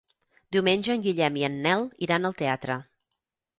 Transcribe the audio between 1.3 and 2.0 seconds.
i en Nel